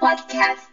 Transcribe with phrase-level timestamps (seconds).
[0.00, 0.72] Podcast.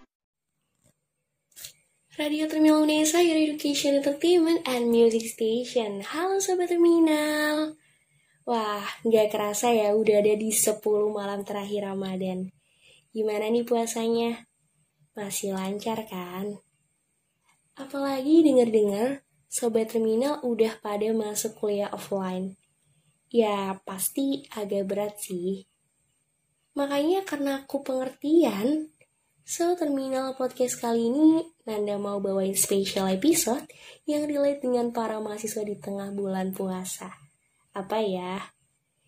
[2.15, 5.99] Radio Terminal Unesa, your education, entertainment, and music station.
[5.99, 7.75] Halo Sobat Terminal.
[8.47, 10.79] Wah, nggak kerasa ya udah ada di 10
[11.11, 12.55] malam terakhir Ramadan.
[13.11, 14.47] Gimana nih puasanya?
[15.11, 16.63] Masih lancar kan?
[17.75, 22.55] Apalagi denger-dengar Sobat Terminal udah pada masuk kuliah offline.
[23.27, 25.67] Ya, pasti agak berat sih.
[26.79, 28.95] Makanya karena aku pengertian,
[29.47, 33.63] so Terminal Podcast kali ini Nanda mau bawain special episode
[34.03, 37.15] yang relate dengan para mahasiswa di tengah bulan puasa.
[37.71, 38.43] Apa ya?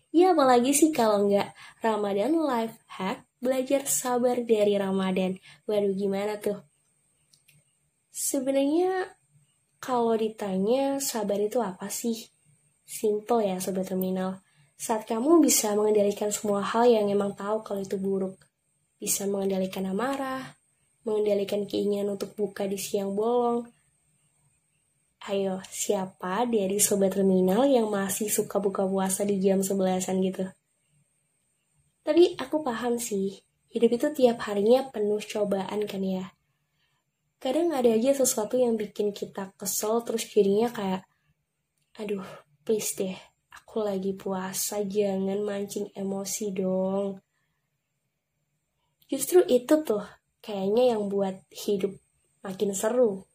[0.08, 1.52] Ya apalagi sih kalau nggak
[1.84, 5.36] Ramadan Life Hack belajar sabar dari Ramadan.
[5.68, 6.64] Waduh gimana tuh?
[8.08, 9.12] Sebenarnya
[9.76, 12.16] kalau ditanya sabar itu apa sih?
[12.88, 14.40] Simple ya Sobat Terminal.
[14.80, 18.40] Saat kamu bisa mengendalikan semua hal yang emang tahu kalau itu buruk.
[19.00, 20.60] Bisa mengendalikan amarah,
[21.08, 23.64] mengendalikan keinginan untuk buka di siang bolong.
[25.24, 30.44] Ayo, siapa dari sobat terminal yang masih suka buka puasa di jam sebelasan gitu?
[32.04, 33.40] Tapi aku paham sih,
[33.72, 36.36] hidup itu tiap harinya penuh cobaan kan ya.
[37.40, 41.08] Kadang ada aja sesuatu yang bikin kita kesel terus jadinya kayak,
[41.96, 42.28] aduh
[42.68, 43.16] please deh,
[43.48, 47.16] aku lagi puasa jangan mancing emosi dong.
[49.10, 50.06] Justru itu tuh
[50.38, 51.98] kayaknya yang buat hidup
[52.46, 53.26] makin seru.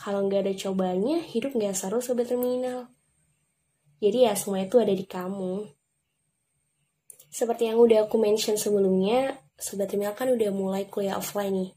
[0.00, 2.88] Kalau nggak ada cobanya, hidup nggak seru sobat terminal.
[4.00, 5.68] Jadi ya semua itu ada di kamu.
[7.28, 11.70] Seperti yang udah aku mention sebelumnya, sobat terminal kan udah mulai kuliah offline nih.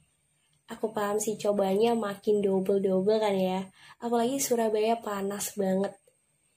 [0.71, 3.67] Aku paham sih cobanya makin double-double kan ya.
[3.99, 5.91] Apalagi Surabaya panas banget.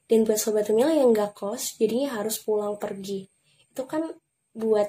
[0.07, 3.27] Dan buat sobat terminal yang nggak kos, jadinya harus pulang pergi.
[3.75, 4.07] Itu kan
[4.55, 4.87] buat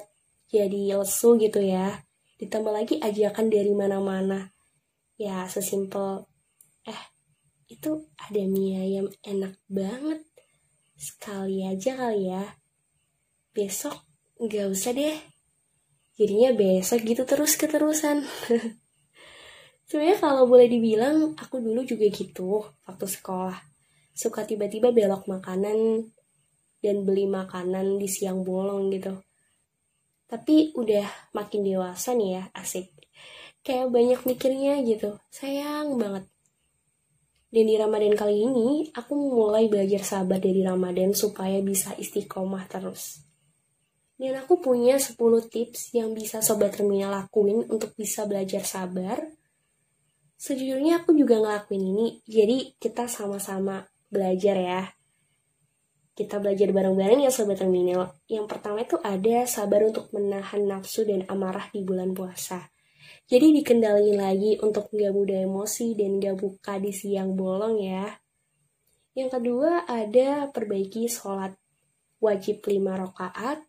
[0.48, 2.00] jadi lesu gitu ya.
[2.40, 4.48] Ditambah lagi ajakan dari mana-mana.
[5.20, 6.24] Ya sesimpel
[6.88, 7.02] eh
[7.68, 10.24] itu ada mie ayam enak banget.
[10.96, 12.44] Sekali aja kali ya.
[13.52, 13.92] Besok
[14.40, 15.16] nggak usah deh.
[16.16, 18.24] Jadinya besok gitu terus keterusan.
[19.88, 23.56] Sebenarnya kalau boleh dibilang aku dulu juga gitu waktu sekolah.
[24.16, 26.08] Suka tiba-tiba belok makanan
[26.80, 29.27] dan beli makanan di siang bolong gitu
[30.28, 32.92] tapi udah makin dewasa nih ya, asik.
[33.64, 36.28] Kayak banyak mikirnya gitu, sayang banget.
[37.48, 43.24] Dan di Ramadan kali ini, aku mulai belajar sabar dari Ramadan supaya bisa istiqomah terus.
[44.20, 45.16] Dan aku punya 10
[45.48, 49.24] tips yang bisa Sobat Terminal lakuin untuk bisa belajar sabar.
[50.36, 54.82] Sejujurnya aku juga ngelakuin ini, jadi kita sama-sama belajar ya
[56.18, 58.10] kita belajar bareng-bareng ya Sobat Terminal.
[58.26, 62.74] Yang pertama itu ada sabar untuk menahan nafsu dan amarah di bulan puasa.
[63.30, 68.10] Jadi dikendaliin lagi untuk nggak mudah emosi dan nggak buka di siang bolong ya.
[69.14, 71.54] Yang kedua ada perbaiki sholat
[72.18, 73.62] wajib 5 rakaat.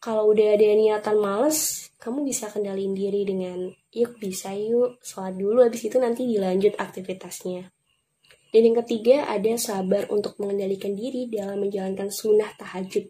[0.00, 5.60] Kalau udah ada niatan males, kamu bisa kendaliin diri dengan yuk bisa yuk sholat dulu
[5.60, 7.68] habis itu nanti dilanjut aktivitasnya.
[8.50, 13.06] Dan yang ketiga ada sabar untuk mengendalikan diri dalam menjalankan sunnah tahajud,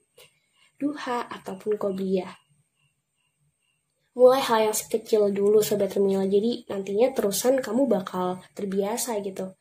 [0.76, 2.36] duha, ataupun qobliyah.
[4.12, 9.56] Mulai hal yang sekecil dulu sobat terminal, jadi nantinya terusan kamu bakal terbiasa gitu.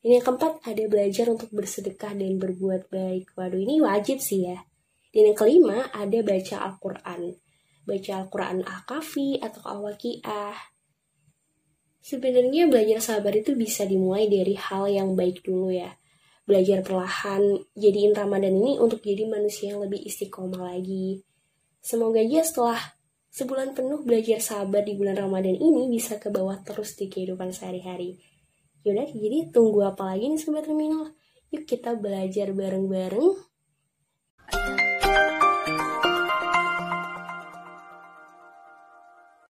[0.00, 3.36] Dan yang keempat ada belajar untuk bersedekah dan berbuat baik.
[3.36, 4.64] Waduh ini wajib sih ya.
[5.12, 7.36] Dan yang kelima ada baca Al-Quran.
[7.84, 10.77] Baca Al-Quran Al-Kafi atau Al-Waqi'ah
[12.08, 15.92] Sebenarnya belajar sabar itu bisa dimulai dari hal yang baik dulu ya.
[16.48, 21.20] Belajar perlahan, jadiin Ramadan ini untuk jadi manusia yang lebih istiqomah lagi.
[21.84, 22.80] Semoga aja setelah
[23.28, 28.16] sebulan penuh belajar sabar di bulan Ramadan ini bisa ke bawah terus di kehidupan sehari-hari.
[28.88, 31.12] Yaudah, jadi tunggu apa lagi nih Sobat Terminal?
[31.52, 33.36] Yuk kita belajar bareng-bareng.